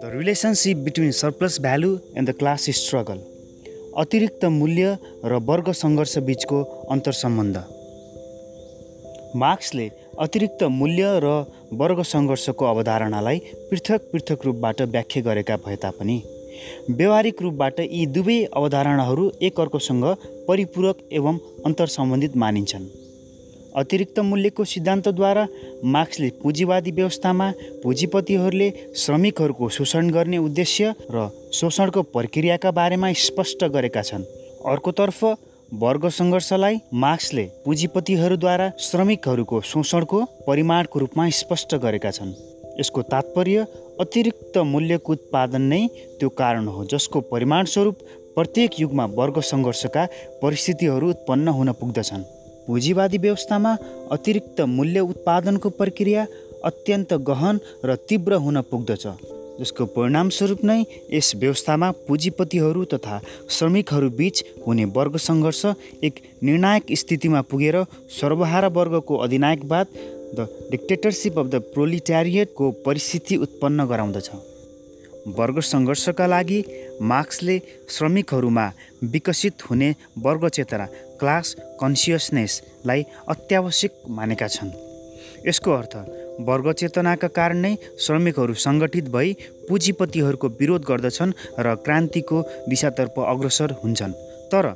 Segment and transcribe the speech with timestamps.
[0.00, 3.20] The relationship between surplus value and the class struggle
[4.02, 4.90] अतिरिक्त मूल्य
[5.24, 6.58] र वर्ग सङ्घर्ष बिचको
[6.94, 7.56] अन्तर सम्बन्ध
[9.42, 9.86] मार्क्सले
[10.26, 11.32] अतिरिक्त मूल्य र
[11.80, 13.38] वर्ग सङ्घर्षको अवधारणालाई
[13.70, 16.16] पृथक पृथक रूपबाट व्याख्या गरेका भए तापनि
[16.90, 20.06] व्यवहारिक रूपबाट यी दुवै अवधारणाहरू एकअर्कोसँग
[20.48, 22.88] परिपूरक एवं अन्तर सम्बन्धित मानिन्छन्।
[23.78, 25.46] अतिरिक्त मूल्यको सिद्धान्तद्वारा
[25.86, 27.50] मार्क्सले पुँजीवादी व्यवस्थामा
[27.82, 34.24] पुँजीपतिहरूले श्रमिकहरूको शोषण गर्ने उद्देश्य र शोषणको प्रक्रियाका बारेमा स्पष्ट गरेका छन्।
[34.66, 35.24] अर्कोतर्फ
[35.82, 42.32] वर्ग सङ्घर्षलाई मार्क्सले पुँजीपतिहरूद्वारा श्रमिकहरूको शोषणको परिमाणको रूपमा स्पष्ट गरेका छन्।
[42.80, 43.66] यसको तात्पर्य
[44.00, 45.86] अतिरिक्त मूल्यको उत्पादन नै
[46.18, 47.96] त्यो कारण हो जसको परिमाणस्वरूप
[48.34, 50.06] प्रत्येक युगमा वर्ग सङ्घर्षका
[50.42, 52.37] परिस्थितिहरू उत्पन्न हुन पुग्दछन्।
[52.68, 53.70] पुँजीवादी व्यवस्थामा
[54.12, 56.26] अतिरिक्त मूल्य उत्पादनको प्रक्रिया
[56.64, 59.04] अत्यन्त गहन र तीव्र हुन पुग्दछ
[59.60, 60.76] जसको परिणामस्वरूप नै
[61.12, 63.20] यस व्यवस्थामा पुँजीपतिहरू तथा
[63.56, 65.64] श्रमिकहरू बिच हुने वर्ग सङ्घर्ष
[66.04, 67.82] एक निर्णायक स्थितिमा पुगेर
[68.20, 69.86] सर्वहारा वर्गको अधिनायकवाद
[70.36, 74.30] द डिक्टेटरसिप अफ द प्रोलिट्यारिएटको परिस्थिति उत्पन्न गराउँदछ।
[75.26, 76.64] वर्ग सङ्घर्षका लागि
[77.02, 77.58] मार्क्सले
[77.90, 78.66] श्रमिकहरूमा
[79.04, 80.86] विकसित हुने वर्ग चेतना
[81.20, 84.70] क्लास कन्सियसनेसलाई अत्यावश्यक मानेका छन्।
[85.46, 85.94] यसको अर्थ
[86.40, 89.32] वर्ग चेतनाका कारण नै श्रमिकहरू सङ्गठित भई
[89.68, 94.12] पुँजीपतिहरूको विरोध गर्दछन् र क्रान्तिको दिशातर्फ अग्रसर हुन्छन्।
[94.52, 94.66] तर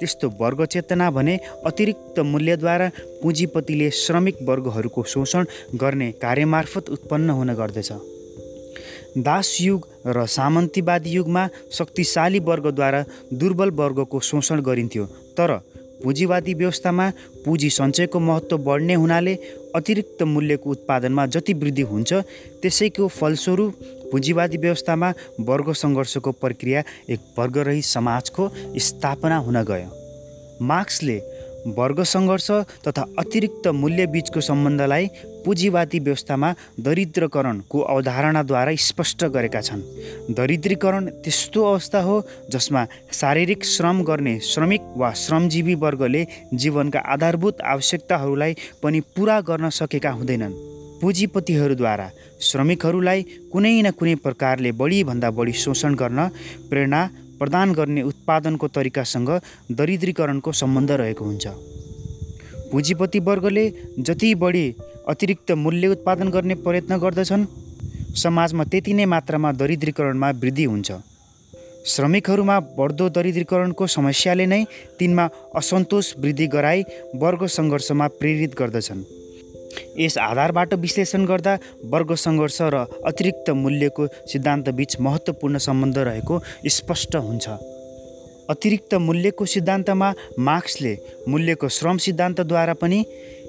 [0.00, 2.88] त्यस्तो वर्ग चेतना भने अतिरिक्त मूल्यद्वारा
[3.22, 7.92] पुँजीपतिले श्रमिक वर्गहरूको शोषण गर्ने कार्यमार्फत उत्पन्न हुन गर्दछ।
[9.16, 13.02] दास युग र सामन्तीवादी युगमा शक्तिशाली वर्गद्वारा
[13.34, 15.04] दुर्बल वर्गको शोषण गरिन्थ्यो
[15.38, 15.56] तर
[16.02, 17.10] पुँजीवादी व्यवस्थामा
[17.44, 19.34] पुँजी सञ्चयको महत्त्व बढ्ने हुनाले
[19.74, 22.12] अतिरिक्त मूल्यको उत्पादनमा जति वृद्धि हुन्छ
[22.62, 23.74] त्यसैको फलस्वरूप
[24.12, 29.90] पुँजीवादी व्यवस्थामा वर्ग सङ्घर्षको प्रक्रिया एक वर्गरहित समाजको स्थापना हुन गयो।
[30.62, 31.18] मार्क्सले
[31.66, 32.50] वर्ग सङ्घर्ष
[32.86, 35.06] तथा अतिरिक्त मूल्य बिचको सम्बन्धलाई
[35.44, 39.82] पुँजीवादी व्यवस्थामा दरिद्रकरणको अवधारणाद्वारा स्पष्ट गरेका छन्।
[40.34, 42.16] दरिद्रीकरण त्यस्तो अवस्था हो
[42.50, 50.10] जसमा शारीरिक श्रम गर्ने श्रमिक वा श्रमजीवी वर्गले जीवनका आधारभूत आवश्यकताहरूलाई पनि पुरा गर्न सकेका
[50.10, 50.58] हुँदैनन्।
[51.00, 53.22] पुँजीपतिहरूद्वारा श्रमिकहरूलाई
[53.52, 56.28] कुनै न कुनै प्रकारले बढीभन्दा बढी शोषण गर्न
[56.70, 57.00] प्रेरणा
[57.42, 59.30] प्रदान गर्ने उत्पादनको तरिकासँग
[59.72, 61.46] दरिद्रीकरणको सम्बन्ध रहेको हुन्छ।
[62.72, 63.64] पुँजीपति वर्गले
[63.98, 64.66] जति बढी
[65.08, 67.46] अतिरिक्त मूल्य उत्पादन गर्ने प्रयत्न गर्दछन्
[68.16, 70.92] समाजमा त्यति नै मात्रामा दरिद्रीकरणमा वृद्धि हुन्छ।
[71.86, 74.62] श्रमिकहरूमा बढ्दो दरिद्रीकरणको समस्याले नै
[74.98, 76.82] तिनमा असन्तोष वृद्धि गराई
[77.16, 79.02] वर्ग सङ्घर्षमा प्रेरित गर्दछन्।
[79.98, 81.58] यस आधारबाट विश्लेषण गर्दा
[81.92, 87.48] वर्ग सङ्घर्ष र अतिरिक्त मूल्यको सिद्धान्तबीच महत्त्वपूर्ण सम्बन्ध रहेको स्पष्ट हुन्छ।
[88.50, 90.96] अतिरिक्त मूल्यको सिद्धान्तमा मार्क्सले
[91.28, 93.04] मूल्यको श्रम सिद्धान्तद्वारा पनि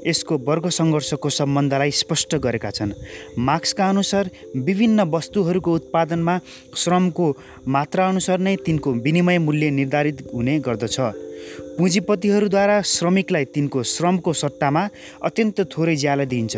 [0.08, 2.92] यसको वर्ग सङ्घर्षको सम्बन्धलाई स्पष्ट गरेका छन्।
[3.40, 6.40] मार्क्सका अनुसार विभिन्न वस्तुहरूको उत्पादनमा
[6.76, 7.28] श्रमको
[7.68, 11.00] मात्राअनुसार नै तिनको विनिमय मूल्य निर्धारित हुने गर्दछ।
[11.78, 14.84] पुँजीपतिहरूद्वारा श्रमिकलाई तिनको श्रमको सट्टामा
[15.24, 16.56] अत्यन्त थोरै ज्याला दिइन्छ।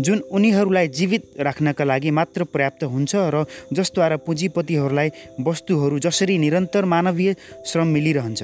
[0.00, 5.08] जुन उनीहरूलाई जीवित राख्नका लागि मात्र पर्याप्त हुन्छ र जसद्वारा पुँजीपतिहरूलाई
[5.40, 7.34] वस्तुहरू जसरी निरन्तर मानवीय
[7.66, 8.42] श्रम मिलिरहन्छ।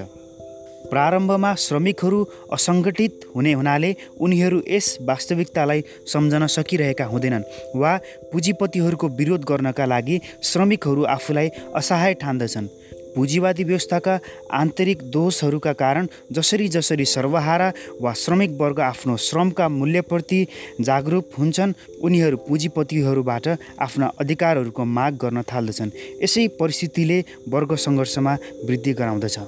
[0.90, 2.18] प्रारम्भमा श्रमिकहरू
[2.52, 3.90] असङ्गठित हुने हुनाले
[4.20, 7.92] उनीहरू यस वास्तविकतालाई सम्झन सकिरहेका हुँदैनन् वा
[8.32, 12.66] पुँजीपतिहरूको विरोध गर्नका लागि श्रमिकहरू आफूलाई असहाय ठान्दछन्।
[13.14, 14.18] पुँजीवादी व्यवस्थाका
[14.52, 20.40] आन्तरिक दोषहरूका कारण जसरी जसरी सर्वहारा वा श्रमिक वर्ग आफ्नो श्रमका मूल्यप्रति
[20.80, 21.72] जागरुक हुन्छन्
[22.02, 23.48] उनीहरू पुँजीपतिहरूबाट
[23.80, 25.90] आफ्ना अधिकारहरूको माग गर्न थाल्दछन्।
[26.22, 27.18] यसै परिस्थितिले
[27.48, 29.38] वर्ग सङ्घर्षमा वृद्धि गराउँदछ।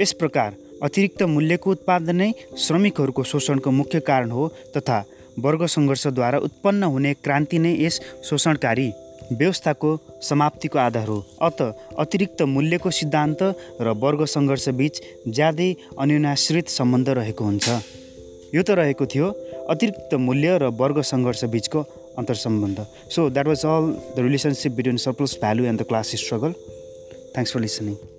[0.00, 5.04] यस प्रकार अतिरिक्त मूल्यको उत्पादन नै श्रमिकहरूको शोषणको मुख्य कारण हो तथा
[5.38, 8.90] वर्ग सङ्घर्षद्वारा उत्पन्न हुने क्रान्ति नै यस शोषणकारी
[9.40, 9.90] व्यवस्थाको
[10.28, 11.60] समाप्तिको आधार हो। अत
[11.98, 13.40] अतिरिक्त मूल्यको सिद्धान्त
[13.80, 14.94] र वर्ग सङ्घर्षबिच
[15.28, 17.66] ज्यादै अन्योन्याश्रित सम्बन्ध रहेको हुन्छ।
[18.54, 19.26] यो त रहेको थियो
[19.72, 21.80] अतिरिक्त मूल्य र वर्ग सङ्घर्ष बिचको
[22.20, 23.84] अन्तर सम्बन्ध so that was all
[24.16, 26.52] the relationship between surplus value and the class struggle
[27.32, 28.11] thanks for listening